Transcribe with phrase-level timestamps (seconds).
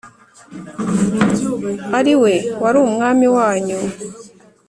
[1.97, 3.79] Ari we wari umwami wanyu